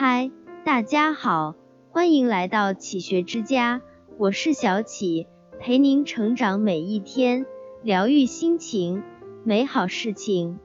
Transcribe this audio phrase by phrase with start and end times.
[0.00, 0.30] 嗨，
[0.64, 1.56] 大家好，
[1.90, 3.82] 欢迎来到启学之家，
[4.16, 5.26] 我是小启，
[5.58, 7.46] 陪您成长每一天，
[7.82, 9.02] 疗愈心情，
[9.42, 10.60] 美好事情。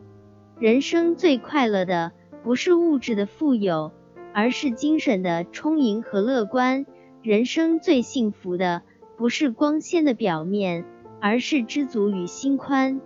[0.59, 2.11] 人生最快乐的
[2.43, 3.91] 不是物质的富有，
[4.35, 6.85] 而是精神的充盈和乐观。
[7.23, 8.83] 人生最幸福的
[9.17, 10.85] 不是光鲜的表面，
[11.19, 13.01] 而是知足与心宽。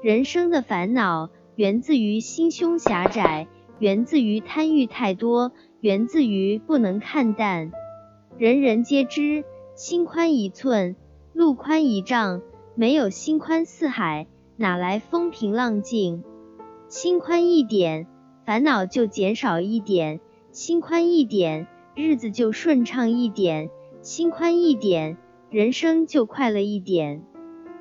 [0.00, 3.48] 人生的烦恼源自于心胸狭窄。
[3.78, 7.72] 源自于贪欲太多，源自于不能看淡。
[8.38, 9.44] 人人皆知，
[9.74, 10.96] 心宽一寸，
[11.32, 12.42] 路宽一丈。
[12.74, 14.26] 没有心宽似海，
[14.56, 16.24] 哪来风平浪静？
[16.88, 18.06] 心宽一点，
[18.44, 20.20] 烦恼就减少一点；
[20.52, 23.68] 心宽一点，日子就顺畅一点；
[24.02, 25.16] 心宽一点，
[25.50, 27.22] 人生就快乐一点。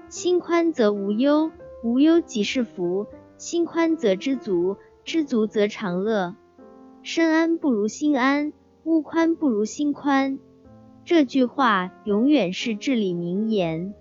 [0.08, 1.52] 心宽则无忧，
[1.84, 4.77] 无忧即是福；心宽则知足。
[5.05, 6.36] 知足则常乐，
[7.04, 8.52] 身安不如心安，
[8.84, 10.39] 屋宽不如心宽。
[11.03, 13.94] 这句话永远是至理名言。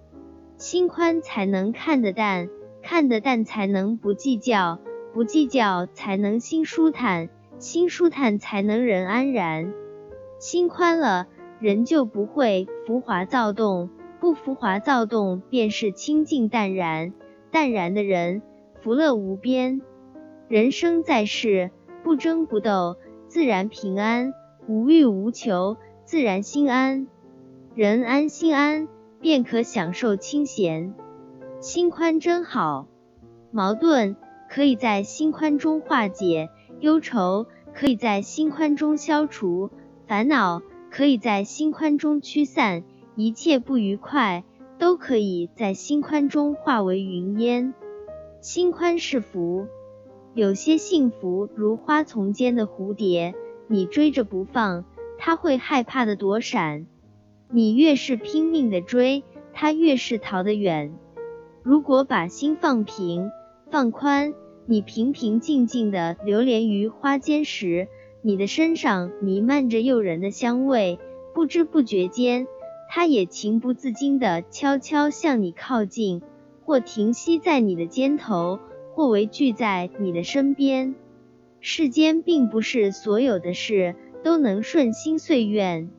[0.57, 2.49] 心宽才能看得淡，
[2.83, 4.81] 看得淡才能不计较，
[5.13, 9.75] 不计较才能心舒坦，心舒坦才能人安然。
[10.39, 11.27] 心宽了，
[11.61, 17.13] 人就不会浮华躁动，不浮华躁动便是清净淡然，
[17.51, 18.41] 淡然的人
[18.81, 19.83] 福乐无边。
[20.49, 21.71] 人生在世，
[22.03, 22.97] 不争不斗，
[23.29, 24.33] 自然平安；
[24.69, 27.07] 无欲无求，自然心安。
[27.75, 28.87] 人安心安，
[29.21, 30.95] 便可享受清闲。
[31.61, 32.87] 心宽真好，
[33.51, 34.17] 矛盾
[34.51, 39.71] 可以在心宽中化解，忧愁可以在心宽中消除，
[40.07, 42.85] 烦恼可以在心宽中驱散，
[43.17, 44.45] 一切不愉快
[44.79, 47.73] 都可以在心宽中化为云烟。
[48.43, 49.67] 心宽是福。
[50.35, 53.37] 有些幸福如花丛间的蝴蝶，
[53.69, 54.85] 你追着不放，
[55.17, 56.87] 它会害怕的躲闪；
[57.53, 59.23] 你越是拼命的追，
[59.53, 60.93] 它越是逃得远。
[61.63, 63.31] 如果把心放平、
[63.71, 64.35] 放宽，
[64.67, 67.87] 你平平静静的流连于花间时，
[68.21, 70.99] 你的身上弥漫着诱人的香味，
[71.33, 72.49] 不知不觉间，
[72.91, 76.23] 它也情不自禁的悄悄向你靠近，
[76.65, 78.59] 或停息在你的肩头。
[78.95, 80.95] 或为聚在你的身边。
[81.61, 85.91] 世间并不是所有的事都能顺心遂愿，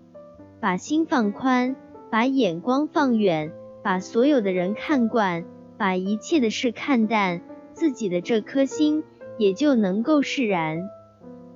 [0.60, 1.76] 把心放宽，
[2.10, 3.52] 把眼光放远，
[3.84, 5.46] 把所有的人看惯，
[5.78, 7.42] 把一切的事看淡，
[7.74, 9.04] 自己的这颗心
[9.38, 10.90] 也就能够释然。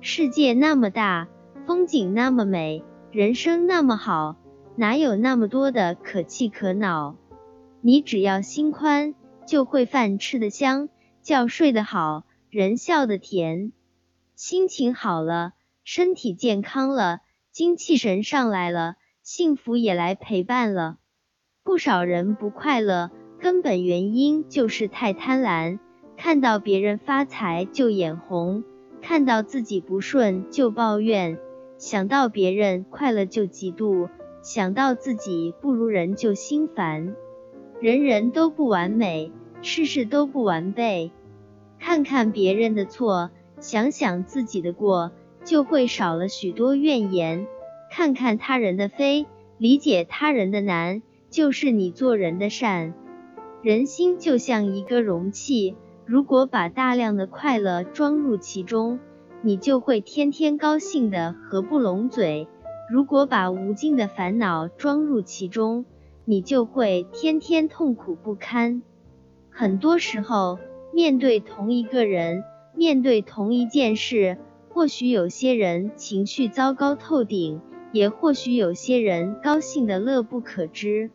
[0.00, 1.28] 世界那么大，
[1.66, 4.36] 风景那么美，人生那么好，
[4.76, 7.16] 哪有那么多的可气可恼？
[7.80, 9.14] 你只要心宽，
[9.46, 10.88] 就会饭吃得香。
[11.22, 13.72] 觉睡得好，人笑得甜，
[14.36, 15.52] 心情好了，
[15.84, 17.20] 身体健康了，
[17.52, 20.96] 精气神上来了，幸福也来陪伴了。
[21.62, 25.78] 不少人不快乐，根本原因就是太贪婪，
[26.16, 28.64] 看到别人发财就眼红，
[29.02, 31.38] 看到自己不顺就抱怨，
[31.76, 34.08] 想到别人快乐就嫉妒，
[34.42, 37.14] 想到自己不如人就心烦。
[37.78, 39.30] 人人都不完美。
[39.62, 41.10] 事事都不完备，
[41.78, 45.12] 看看别人的错，想想自己的过，
[45.44, 47.46] 就会少了许多怨言；
[47.90, 49.26] 看看他人的非，
[49.58, 52.94] 理解他人的难，就是你做人的善。
[53.62, 58.98] 人心就像一个容器，如果把大量的快乐装入其中，
[59.42, 62.46] 你就会天天高兴的合不拢嘴；
[62.90, 65.84] 如果把无尽的烦恼装入其中，
[66.24, 68.82] 你就会天天痛苦不堪。
[69.50, 70.58] 很多时候，
[70.94, 72.44] 面对同一个人，
[72.74, 74.38] 面对同一件事，
[74.68, 77.60] 或许有些人情绪糟糕透顶，
[77.92, 81.10] 也或许有些人高兴的乐不可支。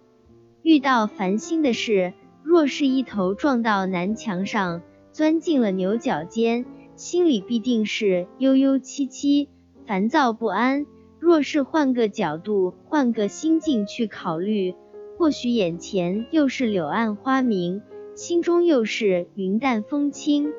[0.62, 2.14] 遇到烦心的事，
[2.44, 4.82] 若是一头撞到南墙上，
[5.12, 6.66] 钻进了牛角尖，
[6.96, 9.50] 心里必定是悠悠戚戚，
[9.88, 10.86] 烦躁不安。
[11.20, 14.76] 若是换个角度，换个心境去考虑，
[15.18, 17.82] 或许眼前又是柳暗花明。
[18.16, 20.54] 心中又是云淡风轻。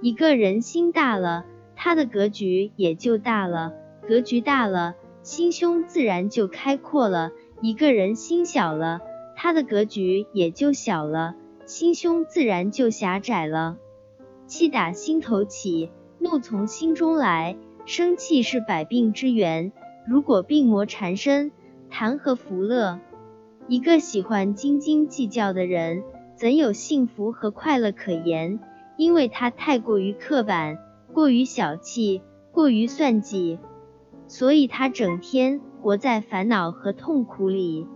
[0.00, 1.44] 一个人心大了，
[1.74, 3.74] 他的格局也就大了，
[4.08, 7.32] 格局大了，心胸自然就开阔了。
[7.60, 9.02] 一个人心小了，
[9.36, 11.34] 他的格局也就小了，
[11.66, 13.76] 心胸自然就狭窄了。
[14.46, 19.70] 气打心头起，怒从心中来，生气是百病之源。
[20.08, 21.52] 如果病魔缠身，
[21.90, 23.00] 谈何福乐？
[23.68, 26.02] 一个喜欢斤斤计较的人。
[26.36, 28.60] 怎有幸福和快乐可言？
[28.98, 30.76] 因为他太过于刻板，
[31.14, 32.20] 过于小气，
[32.52, 33.58] 过于算计。
[34.26, 37.86] 所以他整天活在烦恼和痛苦里。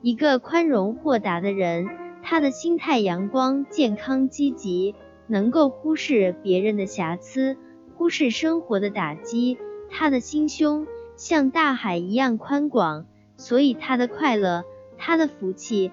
[0.00, 1.86] 一个宽容豁达的人，
[2.22, 4.94] 他的心态阳光、健康、积极，
[5.26, 7.58] 能够忽视别人的瑕疵，
[7.96, 9.58] 忽视生活的打击。
[9.90, 10.86] 他的心胸
[11.16, 13.04] 像大海一样宽广，
[13.36, 14.64] 所以他的快乐、
[14.96, 15.92] 他的福气，